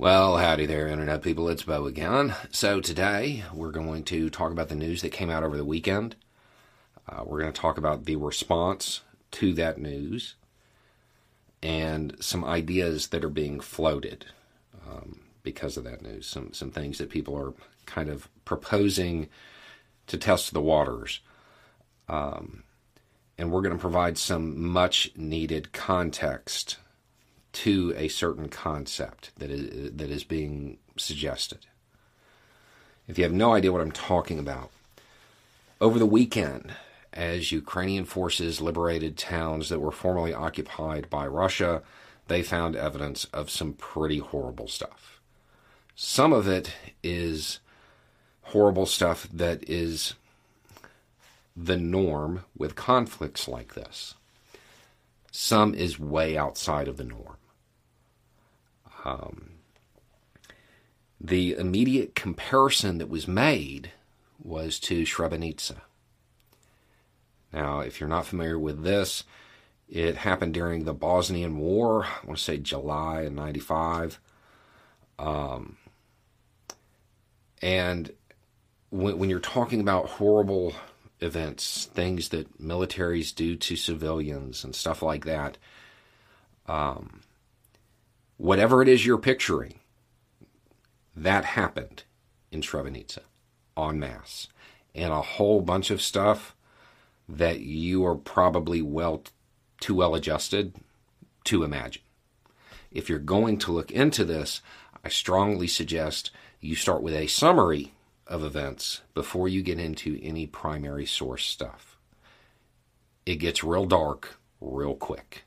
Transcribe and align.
Well, 0.00 0.38
howdy 0.38 0.64
there, 0.64 0.88
Internet 0.88 1.20
people. 1.20 1.50
It's 1.50 1.64
Bo 1.64 1.84
again. 1.84 2.34
So, 2.50 2.80
today 2.80 3.44
we're 3.52 3.70
going 3.70 4.02
to 4.04 4.30
talk 4.30 4.50
about 4.50 4.70
the 4.70 4.74
news 4.74 5.02
that 5.02 5.12
came 5.12 5.28
out 5.28 5.42
over 5.44 5.58
the 5.58 5.64
weekend. 5.66 6.16
Uh, 7.06 7.22
we're 7.26 7.42
going 7.42 7.52
to 7.52 7.60
talk 7.60 7.76
about 7.76 8.06
the 8.06 8.16
response 8.16 9.02
to 9.32 9.52
that 9.52 9.76
news 9.76 10.36
and 11.62 12.16
some 12.18 12.46
ideas 12.46 13.08
that 13.08 13.22
are 13.22 13.28
being 13.28 13.60
floated 13.60 14.24
um, 14.90 15.20
because 15.42 15.76
of 15.76 15.84
that 15.84 16.00
news. 16.00 16.26
Some, 16.26 16.54
some 16.54 16.70
things 16.70 16.96
that 16.96 17.10
people 17.10 17.36
are 17.36 17.52
kind 17.84 18.08
of 18.08 18.26
proposing 18.46 19.28
to 20.06 20.16
test 20.16 20.54
the 20.54 20.62
waters. 20.62 21.20
Um, 22.08 22.62
and 23.36 23.52
we're 23.52 23.60
going 23.60 23.76
to 23.76 23.78
provide 23.78 24.16
some 24.16 24.66
much 24.66 25.10
needed 25.14 25.72
context 25.72 26.78
to 27.52 27.94
a 27.96 28.08
certain 28.08 28.48
concept 28.48 29.32
that 29.38 29.50
is, 29.50 29.92
that 29.92 30.10
is 30.10 30.24
being 30.24 30.78
suggested. 30.96 31.66
If 33.08 33.18
you 33.18 33.24
have 33.24 33.32
no 33.32 33.54
idea 33.54 33.72
what 33.72 33.80
I'm 33.80 33.92
talking 33.92 34.38
about, 34.38 34.70
over 35.80 35.98
the 35.98 36.06
weekend, 36.06 36.74
as 37.12 37.50
Ukrainian 37.52 38.04
forces 38.04 38.60
liberated 38.60 39.16
towns 39.16 39.68
that 39.68 39.80
were 39.80 39.90
formerly 39.90 40.32
occupied 40.32 41.10
by 41.10 41.26
Russia, 41.26 41.82
they 42.28 42.42
found 42.42 42.76
evidence 42.76 43.24
of 43.32 43.50
some 43.50 43.72
pretty 43.72 44.18
horrible 44.18 44.68
stuff. 44.68 45.20
Some 45.96 46.32
of 46.32 46.46
it 46.46 46.72
is 47.02 47.58
horrible 48.42 48.86
stuff 48.86 49.28
that 49.32 49.68
is 49.68 50.14
the 51.56 51.76
norm 51.76 52.44
with 52.56 52.76
conflicts 52.76 53.48
like 53.48 53.74
this. 53.74 54.14
Some 55.50 55.74
is 55.74 55.98
way 55.98 56.38
outside 56.38 56.86
of 56.86 56.96
the 56.96 57.02
norm. 57.02 57.36
Um, 59.04 59.54
the 61.20 61.54
immediate 61.54 62.14
comparison 62.14 62.98
that 62.98 63.08
was 63.08 63.26
made 63.26 63.90
was 64.40 64.78
to 64.78 65.02
Srebrenica. 65.02 65.80
Now, 67.52 67.80
if 67.80 67.98
you're 67.98 68.08
not 68.08 68.26
familiar 68.26 68.60
with 68.60 68.84
this, 68.84 69.24
it 69.88 70.18
happened 70.18 70.54
during 70.54 70.84
the 70.84 70.94
Bosnian 70.94 71.58
War. 71.58 72.04
I 72.04 72.26
want 72.26 72.38
to 72.38 72.44
say 72.44 72.58
July 72.58 73.22
of 73.22 73.32
95. 73.32 74.20
Um, 75.18 75.78
and 77.60 78.12
when, 78.90 79.18
when 79.18 79.28
you're 79.28 79.40
talking 79.40 79.80
about 79.80 80.10
horrible 80.10 80.76
events, 81.20 81.86
things 81.92 82.30
that 82.30 82.60
militaries 82.60 83.34
do 83.34 83.56
to 83.56 83.76
civilians 83.76 84.64
and 84.64 84.74
stuff 84.74 85.02
like 85.02 85.24
that, 85.24 85.58
um, 86.66 87.20
whatever 88.36 88.82
it 88.82 88.88
is 88.88 89.04
you're 89.04 89.18
picturing, 89.18 89.74
that 91.14 91.44
happened 91.44 92.04
in 92.50 92.62
Srebrenica 92.62 93.20
en 93.76 93.98
masse. 93.98 94.48
And 94.94 95.12
a 95.12 95.22
whole 95.22 95.60
bunch 95.60 95.90
of 95.90 96.02
stuff 96.02 96.56
that 97.28 97.60
you 97.60 98.04
are 98.04 98.16
probably 98.16 98.82
well 98.82 99.22
too 99.80 99.94
well 99.94 100.14
adjusted 100.14 100.74
to 101.44 101.62
imagine. 101.62 102.02
If 102.90 103.08
you're 103.08 103.18
going 103.18 103.58
to 103.58 103.72
look 103.72 103.92
into 103.92 104.24
this, 104.24 104.60
I 105.04 105.08
strongly 105.08 105.68
suggest 105.68 106.30
you 106.60 106.74
start 106.74 107.02
with 107.02 107.14
a 107.14 107.28
summary 107.28 107.92
of 108.30 108.44
events 108.44 109.02
before 109.12 109.48
you 109.48 109.62
get 109.62 109.78
into 109.78 110.18
any 110.22 110.46
primary 110.46 111.04
source 111.04 111.44
stuff. 111.44 111.98
It 113.26 113.36
gets 113.36 113.62
real 113.62 113.84
dark 113.84 114.38
real 114.60 114.94
quick. 114.94 115.44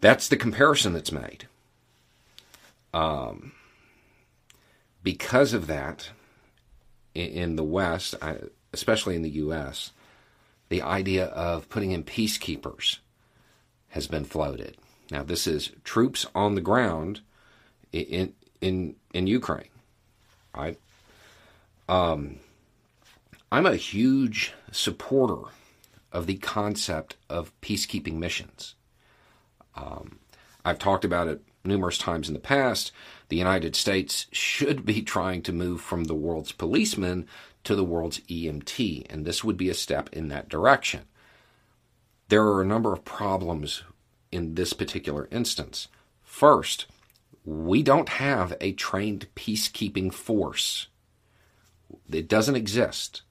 That's 0.00 0.28
the 0.28 0.36
comparison 0.36 0.92
that's 0.92 1.12
made. 1.12 1.48
Um, 2.94 3.52
because 5.02 5.52
of 5.52 5.66
that, 5.66 6.10
in, 7.14 7.26
in 7.26 7.56
the 7.56 7.64
West, 7.64 8.14
I, 8.22 8.36
especially 8.72 9.16
in 9.16 9.22
the 9.22 9.30
U.S., 9.30 9.92
the 10.68 10.82
idea 10.82 11.26
of 11.26 11.68
putting 11.68 11.90
in 11.90 12.04
peacekeepers 12.04 12.98
has 13.88 14.06
been 14.06 14.24
floated. 14.24 14.76
Now, 15.10 15.22
this 15.22 15.46
is 15.46 15.72
troops 15.84 16.26
on 16.34 16.54
the 16.54 16.60
ground 16.60 17.20
in 17.92 18.34
in 18.60 18.96
in 19.14 19.26
Ukraine, 19.26 19.70
right? 20.56 20.78
Um, 21.88 22.38
I'm 23.50 23.66
a 23.66 23.76
huge 23.76 24.52
supporter 24.72 25.50
of 26.12 26.26
the 26.26 26.36
concept 26.36 27.16
of 27.28 27.58
peacekeeping 27.60 28.14
missions. 28.14 28.74
Um, 29.74 30.18
I've 30.64 30.78
talked 30.78 31.04
about 31.04 31.28
it 31.28 31.42
numerous 31.64 31.98
times 31.98 32.28
in 32.28 32.34
the 32.34 32.40
past. 32.40 32.92
The 33.28 33.36
United 33.36 33.76
States 33.76 34.26
should 34.32 34.84
be 34.84 35.02
trying 35.02 35.42
to 35.42 35.52
move 35.52 35.80
from 35.80 36.04
the 36.04 36.14
world's 36.14 36.52
policeman 36.52 37.26
to 37.64 37.74
the 37.74 37.84
world's 37.84 38.20
EMT, 38.20 39.06
and 39.10 39.24
this 39.24 39.44
would 39.44 39.56
be 39.56 39.68
a 39.68 39.74
step 39.74 40.08
in 40.12 40.28
that 40.28 40.48
direction. 40.48 41.02
There 42.28 42.44
are 42.46 42.60
a 42.60 42.66
number 42.66 42.92
of 42.92 43.04
problems 43.04 43.82
in 44.30 44.54
this 44.54 44.72
particular 44.72 45.28
instance. 45.30 45.88
First, 46.22 46.86
we 47.48 47.82
don't 47.82 48.10
have 48.10 48.54
a 48.60 48.72
trained 48.72 49.26
peacekeeping 49.34 50.12
force. 50.12 50.88
It 52.12 52.28
doesn't 52.28 52.56
exist. 52.56 53.22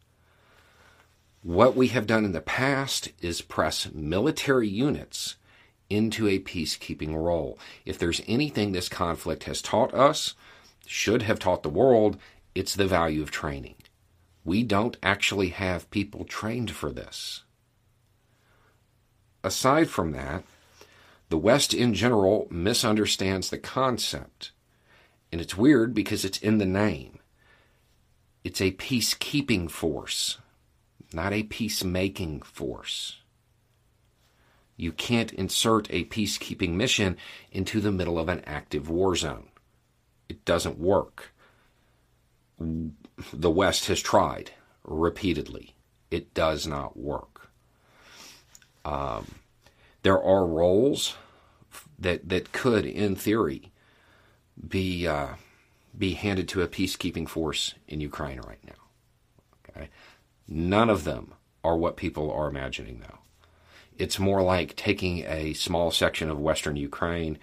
What 1.44 1.76
we 1.76 1.90
have 1.90 2.08
done 2.08 2.26
in 2.26 2.32
the 2.32 2.42
past 2.42 3.12
is 3.22 3.42
press 3.42 3.92
military 3.94 4.68
units 4.68 5.36
into 5.88 6.28
a 6.28 6.40
peacekeeping 6.40 7.14
role. 7.14 7.60
If 7.86 8.00
there's 8.00 8.24
anything 8.28 8.72
this 8.72 8.90
conflict 8.90 9.44
has 9.44 9.62
taught 9.62 9.94
us, 9.94 10.34
should 10.88 11.22
have 11.22 11.38
taught 11.38 11.62
the 11.62 11.70
world, 11.70 12.18
it's 12.56 12.74
the 12.74 12.88
value 12.88 13.22
of 13.22 13.30
training. 13.30 13.76
We 14.44 14.64
don't 14.64 14.98
actually 15.04 15.50
have 15.50 15.92
people 15.92 16.26
trained 16.26 16.72
for 16.72 16.92
this. 16.92 17.44
Aside 19.44 19.92
from 19.92 20.12
that, 20.14 20.44
the 21.30 21.38
West 21.38 21.74
in 21.74 21.94
general 21.94 22.48
misunderstands 22.50 23.50
the 23.50 23.58
concept. 23.58 24.52
And 25.32 25.42
it's 25.42 25.58
weird 25.58 25.94
because 25.94 26.24
it's 26.24 26.38
in 26.38 26.58
the 26.58 26.66
name. 26.66 27.20
It's 28.44 28.62
a 28.62 28.72
peacekeeping 28.72 29.70
force, 29.70 30.38
not 31.12 31.34
a 31.34 31.44
peacemaking 31.44 32.44
force. 32.44 33.20
You 34.78 34.92
can't 34.92 35.34
insert 35.34 35.92
a 35.92 36.06
peacekeeping 36.06 36.74
mission 36.76 37.18
into 37.52 37.82
the 37.82 37.92
middle 37.92 38.20
of 38.20 38.30
an 38.30 38.42
active 38.46 38.90
war 38.90 39.16
zone. 39.16 39.50
It 40.30 40.46
doesn't 40.46 40.80
work. 40.80 41.34
The 42.58 43.50
West 43.50 43.88
has 43.88 44.00
tried 44.00 44.52
repeatedly. 44.84 45.76
It 46.10 46.34
does 46.34 46.66
not 46.68 46.96
work. 46.96 47.50
Um, 48.86 49.26
there 50.08 50.24
are 50.24 50.46
roles 50.46 51.18
that 52.00 52.30
that 52.30 52.54
could, 52.54 52.86
in 52.86 53.14
theory, 53.14 53.74
be 54.66 55.06
uh, 55.06 55.34
be 55.98 56.14
handed 56.14 56.48
to 56.48 56.62
a 56.62 56.68
peacekeeping 56.70 57.28
force 57.28 57.74
in 57.90 58.00
Ukraine 58.00 58.40
right 58.40 58.64
now. 58.64 59.68
Okay, 59.68 59.90
none 60.48 60.90
of 60.90 61.04
them 61.04 61.34
are 61.62 61.76
what 61.76 61.98
people 61.98 62.32
are 62.32 62.48
imagining, 62.48 63.00
though. 63.00 63.18
It's 63.98 64.18
more 64.18 64.42
like 64.42 64.78
taking 64.78 65.26
a 65.26 65.52
small 65.52 65.92
section 65.92 66.30
of 66.30 66.40
Western 66.40 66.78
Ukraine 66.78 67.38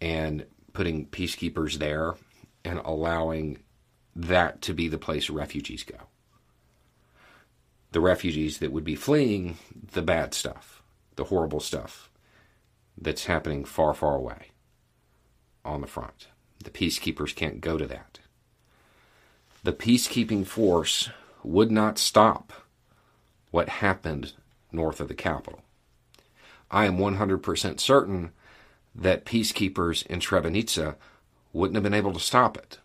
and 0.00 0.44
putting 0.72 1.06
peacekeepers 1.06 1.74
there 1.74 2.16
and 2.64 2.80
allowing 2.80 3.60
that 4.16 4.60
to 4.62 4.74
be 4.74 4.88
the 4.88 4.98
place 4.98 5.30
refugees 5.30 5.84
go. 5.84 6.08
The 7.92 8.00
refugees 8.00 8.58
that 8.58 8.72
would 8.72 8.82
be 8.82 8.96
fleeing 8.96 9.56
the 9.92 10.02
bad 10.02 10.34
stuff, 10.34 10.82
the 11.14 11.22
horrible 11.22 11.60
stuff 11.60 12.07
that's 13.00 13.26
happening 13.26 13.64
far, 13.64 13.94
far 13.94 14.16
away 14.16 14.50
on 15.64 15.80
the 15.80 15.86
front. 15.86 16.28
The 16.62 16.70
peacekeepers 16.70 17.34
can't 17.34 17.60
go 17.60 17.78
to 17.78 17.86
that. 17.86 18.18
The 19.62 19.72
peacekeeping 19.72 20.46
force 20.46 21.10
would 21.42 21.70
not 21.70 21.98
stop 21.98 22.52
what 23.50 23.68
happened 23.68 24.32
north 24.72 25.00
of 25.00 25.08
the 25.08 25.14
capital. 25.14 25.62
I 26.70 26.86
am 26.86 26.98
100% 26.98 27.80
certain 27.80 28.32
that 28.94 29.24
peacekeepers 29.24 30.04
in 30.06 30.20
Srebrenica 30.20 30.96
wouldn't 31.52 31.76
have 31.76 31.82
been 31.82 31.94
able 31.94 32.12
to 32.12 32.20
stop 32.20 32.56
it. 32.56 32.78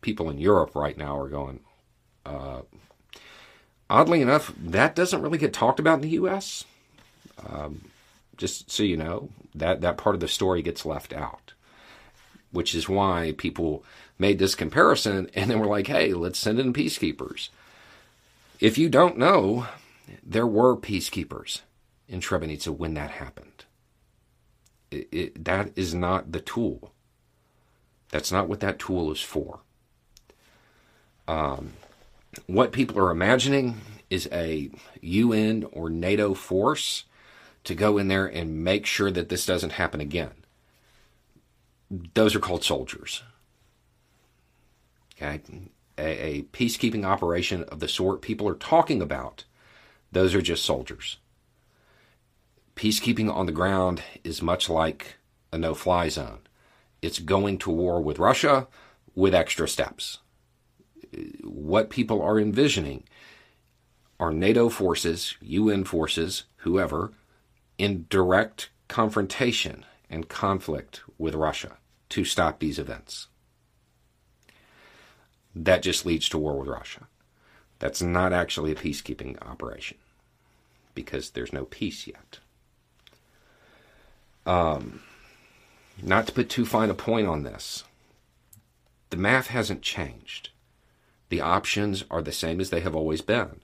People 0.00 0.28
in 0.28 0.38
Europe 0.38 0.74
right 0.74 0.96
now 0.96 1.18
are 1.18 1.28
going, 1.28 1.60
uh, 2.26 2.62
oddly 3.88 4.20
enough, 4.20 4.52
that 4.58 4.94
doesn't 4.94 5.22
really 5.22 5.38
get 5.38 5.52
talked 5.52 5.80
about 5.80 5.94
in 5.94 6.00
the 6.02 6.08
U.S. 6.10 6.64
Um, 7.48 7.90
just 8.38 8.70
so 8.70 8.82
you 8.82 8.96
know, 8.96 9.28
that, 9.54 9.82
that 9.82 9.98
part 9.98 10.14
of 10.14 10.20
the 10.20 10.28
story 10.28 10.62
gets 10.62 10.86
left 10.86 11.12
out, 11.12 11.52
which 12.50 12.74
is 12.74 12.88
why 12.88 13.34
people 13.36 13.84
made 14.18 14.38
this 14.38 14.54
comparison 14.54 15.28
and 15.34 15.50
then 15.50 15.58
were 15.58 15.66
like, 15.66 15.88
hey, 15.88 16.14
let's 16.14 16.38
send 16.38 16.58
in 16.58 16.72
peacekeepers. 16.72 17.50
If 18.60 18.78
you 18.78 18.88
don't 18.88 19.18
know, 19.18 19.66
there 20.22 20.46
were 20.46 20.76
peacekeepers 20.76 21.60
in 22.08 22.20
Srebrenica 22.20 22.76
when 22.76 22.94
that 22.94 23.10
happened. 23.10 23.64
It, 24.90 25.08
it, 25.12 25.44
that 25.44 25.72
is 25.76 25.94
not 25.94 26.32
the 26.32 26.40
tool. 26.40 26.92
That's 28.10 28.32
not 28.32 28.48
what 28.48 28.60
that 28.60 28.78
tool 28.78 29.12
is 29.12 29.20
for. 29.20 29.60
Um, 31.26 31.74
what 32.46 32.72
people 32.72 32.98
are 32.98 33.10
imagining 33.10 33.82
is 34.08 34.28
a 34.32 34.70
UN 35.02 35.66
or 35.72 35.90
NATO 35.90 36.32
force 36.32 37.04
to 37.64 37.74
go 37.74 37.98
in 37.98 38.08
there 38.08 38.26
and 38.26 38.64
make 38.64 38.86
sure 38.86 39.10
that 39.10 39.28
this 39.28 39.46
doesn't 39.46 39.72
happen 39.72 40.00
again. 40.00 40.44
Those 42.14 42.34
are 42.34 42.40
called 42.40 42.64
soldiers. 42.64 43.22
Okay? 45.16 45.40
A, 45.98 46.26
a 46.26 46.42
peacekeeping 46.44 47.04
operation 47.04 47.64
of 47.64 47.80
the 47.80 47.88
sort 47.88 48.22
people 48.22 48.48
are 48.48 48.54
talking 48.54 49.02
about, 49.02 49.44
those 50.12 50.34
are 50.34 50.42
just 50.42 50.64
soldiers. 50.64 51.18
Peacekeeping 52.76 53.32
on 53.32 53.46
the 53.46 53.52
ground 53.52 54.02
is 54.22 54.40
much 54.40 54.68
like 54.68 55.16
a 55.52 55.58
no 55.58 55.74
fly 55.74 56.08
zone. 56.08 56.40
It's 57.02 57.18
going 57.18 57.58
to 57.58 57.70
war 57.70 58.00
with 58.00 58.18
Russia 58.18 58.68
with 59.14 59.34
extra 59.34 59.68
steps. 59.68 60.18
What 61.42 61.90
people 61.90 62.22
are 62.22 62.38
envisioning 62.38 63.04
are 64.20 64.32
NATO 64.32 64.68
forces, 64.68 65.36
UN 65.40 65.84
forces, 65.84 66.44
whoever, 66.58 67.12
in 67.78 68.06
direct 68.10 68.70
confrontation 68.88 69.84
and 70.10 70.28
conflict 70.28 71.02
with 71.16 71.34
Russia 71.34 71.78
to 72.10 72.24
stop 72.24 72.58
these 72.58 72.78
events. 72.78 73.28
That 75.54 75.82
just 75.82 76.04
leads 76.04 76.28
to 76.30 76.38
war 76.38 76.58
with 76.58 76.68
Russia. 76.68 77.06
That's 77.78 78.02
not 78.02 78.32
actually 78.32 78.72
a 78.72 78.76
peacekeeping 78.76 79.40
operation 79.40 79.98
because 80.94 81.30
there's 81.30 81.52
no 81.52 81.64
peace 81.64 82.06
yet. 82.06 82.38
Um, 84.44 85.02
not 86.02 86.26
to 86.26 86.32
put 86.32 86.48
too 86.48 86.64
fine 86.64 86.90
a 86.90 86.94
point 86.94 87.28
on 87.28 87.42
this, 87.42 87.84
the 89.10 89.16
math 89.16 89.48
hasn't 89.48 89.82
changed. 89.82 90.50
The 91.28 91.40
options 91.40 92.04
are 92.10 92.22
the 92.22 92.32
same 92.32 92.60
as 92.60 92.70
they 92.70 92.80
have 92.80 92.96
always 92.96 93.20
been. 93.20 93.60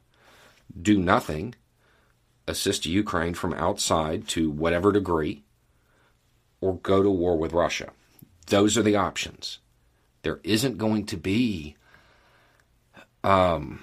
Do 0.81 0.99
nothing, 0.99 1.55
assist 2.46 2.87
Ukraine 2.87 3.35
from 3.35 3.55
outside 3.55 4.29
to 4.29 4.50
whatever 4.50 4.93
degree, 4.93 5.43
or 6.61 6.76
go 6.79 7.02
to 7.02 7.11
war 7.11 7.37
with 7.37 7.52
Russia. 7.52 7.91
Those 8.46 8.76
are 8.76 8.82
the 8.82 8.96
options. 8.96 9.58
There 10.23 10.41
isn't 10.43 10.79
going 10.79 11.06
to 11.06 11.17
be, 11.17 11.76
um, 13.23 13.82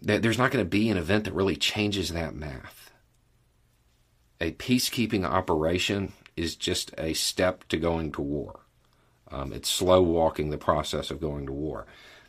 there's 0.00 0.38
not 0.38 0.50
going 0.50 0.64
to 0.64 0.68
be 0.68 0.88
an 0.88 0.96
event 0.96 1.24
that 1.24 1.34
really 1.34 1.56
changes 1.56 2.10
that 2.10 2.34
math 2.34 2.86
a 4.40 4.52
peacekeeping 4.52 5.24
operation 5.24 6.12
is 6.36 6.56
just 6.56 6.92
a 6.98 7.14
step 7.14 7.66
to 7.68 7.76
going 7.76 8.12
to 8.12 8.22
war. 8.22 8.60
Um, 9.30 9.52
it's 9.52 9.68
slow 9.68 10.02
walking 10.02 10.50
the 10.50 10.58
process 10.58 11.10
of 11.10 11.20
going 11.20 11.46
to 11.46 11.52
war. 11.52 11.86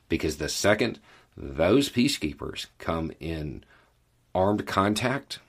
Because 0.09 0.37
the 0.37 0.49
second 0.49 0.99
those 1.35 1.89
peacekeepers 1.89 2.67
come 2.79 3.11
in 3.19 3.63
armed 4.37 4.67
contact 4.67 5.39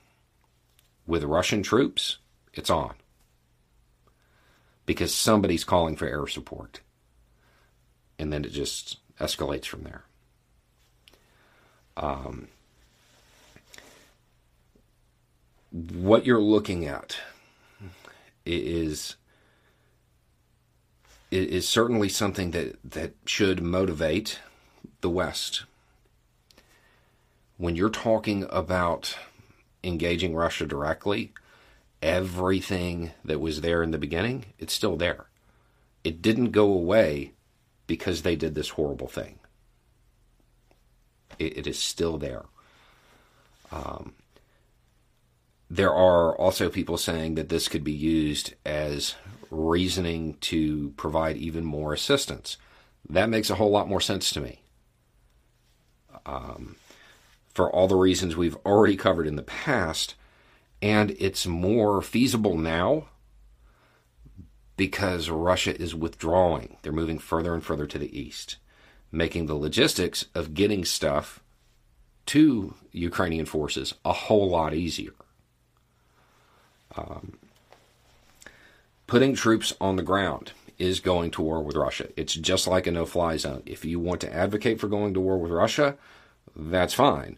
with 1.05 1.23
Russian 1.23 1.61
troops, 1.61 2.17
it's 2.55 2.71
on. 2.71 2.95
Because 4.87 5.13
somebody's 5.13 5.63
calling 5.63 5.95
for 5.95 6.07
air 6.07 6.25
support. 6.25 6.81
And 8.17 8.33
then 8.33 8.43
it 8.43 8.51
just 8.51 8.97
escalates 9.19 9.65
from 9.65 9.83
there. 9.83 10.05
Um, 11.95 12.47
what 15.71 16.25
you're 16.25 16.41
looking 16.41 16.85
at 16.87 17.17
is 18.43 19.17
is 21.31 21.69
certainly 21.69 22.09
something 22.09 22.49
that, 22.51 22.79
that 22.83 23.13
should 23.23 23.61
motivate 23.61 24.39
the 25.01 25.09
West. 25.11 25.65
When 27.59 27.75
you're 27.75 27.89
talking 27.89 28.47
about 28.49 29.15
engaging 29.83 30.33
Russia 30.33 30.65
directly, 30.65 31.33
everything 32.01 33.11
that 33.23 33.41
was 33.41 33.59
there 33.59 33.83
in 33.83 33.91
the 33.91 33.97
beginning, 33.97 34.45
it's 34.57 34.73
still 34.73 34.95
there. 34.95 35.25
It 36.03 36.21
didn't 36.21 36.51
go 36.51 36.71
away 36.71 37.33
because 37.85 38.21
they 38.21 38.37
did 38.37 38.55
this 38.55 38.69
horrible 38.69 39.09
thing. 39.09 39.39
it, 41.39 41.57
it 41.59 41.67
is 41.67 41.79
still 41.79 42.17
there. 42.17 42.45
Um, 43.71 44.13
there 45.69 45.93
are 45.93 46.35
also 46.35 46.69
people 46.69 46.97
saying 46.97 47.35
that 47.35 47.49
this 47.49 47.67
could 47.67 47.83
be 47.83 47.91
used 47.93 48.53
as 48.65 49.15
reasoning 49.51 50.35
to 50.41 50.91
provide 50.91 51.37
even 51.37 51.65
more 51.65 51.93
assistance. 51.93 52.57
That 53.07 53.29
makes 53.29 53.49
a 53.49 53.55
whole 53.55 53.71
lot 53.71 53.87
more 53.87 54.01
sense 54.01 54.29
to 54.31 54.41
me. 54.41 54.61
Um, 56.25 56.75
for 57.59 57.69
all 57.75 57.89
the 57.89 57.95
reasons 57.97 58.37
we've 58.37 58.55
already 58.65 58.95
covered 58.95 59.27
in 59.27 59.35
the 59.35 59.43
past, 59.43 60.15
and 60.81 61.13
it's 61.19 61.45
more 61.45 62.01
feasible 62.01 62.57
now 62.57 63.09
because 64.77 65.29
Russia 65.29 65.77
is 65.77 65.93
withdrawing. 65.93 66.77
They're 66.81 66.93
moving 66.93 67.19
further 67.19 67.53
and 67.53 67.61
further 67.61 67.85
to 67.85 67.97
the 67.97 68.17
east, 68.17 68.55
making 69.11 69.47
the 69.47 69.55
logistics 69.55 70.27
of 70.33 70.53
getting 70.53 70.85
stuff 70.85 71.43
to 72.27 72.75
Ukrainian 72.93 73.45
forces 73.45 73.93
a 74.05 74.13
whole 74.13 74.49
lot 74.49 74.73
easier. 74.73 75.11
Um, 76.95 77.39
putting 79.05 79.35
troops 79.35 79.73
on 79.81 79.97
the 79.97 80.01
ground 80.01 80.53
is 80.77 81.01
going 81.01 81.31
to 81.31 81.41
war 81.41 81.61
with 81.61 81.75
Russia. 81.75 82.07
It's 82.15 82.35
just 82.35 82.67
like 82.67 82.87
a 82.87 82.91
no 82.91 83.05
fly 83.05 83.35
zone. 83.35 83.63
If 83.65 83.83
you 83.83 83.99
want 83.99 84.21
to 84.21 84.33
advocate 84.33 84.79
for 84.79 84.87
going 84.87 85.13
to 85.13 85.19
war 85.19 85.37
with 85.37 85.51
Russia, 85.51 85.97
that's 86.55 86.93
fine. 86.93 87.37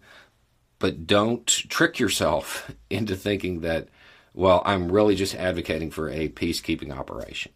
But 0.80 1.06
don't 1.06 1.46
trick 1.46 2.00
yourself 2.00 2.72
into 2.90 3.16
thinking 3.16 3.62
that, 3.62 3.90
well, 4.34 4.62
I'm 4.66 4.92
really 4.92 5.16
just 5.16 5.36
advocating 5.36 5.92
for 5.92 6.10
a 6.10 6.30
peacekeeping 6.30 6.96
operation. 6.96 7.52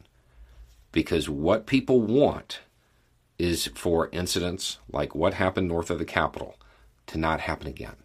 Because 0.92 1.28
what 1.28 1.66
people 1.66 2.00
want 2.02 2.60
is 3.38 3.68
for 3.76 4.10
incidents 4.12 4.78
like 4.92 5.14
what 5.14 5.34
happened 5.34 5.68
north 5.68 5.90
of 5.90 6.00
the 6.00 6.06
capital 6.06 6.56
to 7.08 7.18
not 7.18 7.42
happen 7.42 7.68
again. 7.68 7.96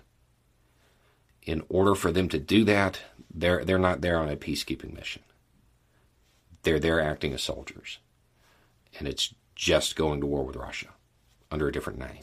In 1.43 1.63
order 1.69 1.95
for 1.95 2.11
them 2.11 2.29
to 2.29 2.39
do 2.39 2.65
that, 2.65 3.01
they're 3.33 3.65
they're 3.65 3.79
not 3.79 4.01
there 4.01 4.19
on 4.19 4.29
a 4.29 4.37
peacekeeping 4.37 4.95
mission. 4.95 5.23
They're 6.63 6.81
there 6.81 7.01
acting 7.01 7.33
as 7.33 7.43
soldiers. 7.43 7.99
And 8.99 9.07
it's 9.07 9.35
just 9.55 9.97
going 9.97 10.21
to 10.21 10.27
war 10.27 10.45
with 10.45 10.57
Russia 10.57 10.89
under 11.51 11.69
a 11.69 11.73
different 11.73 11.99
name. 11.99 12.23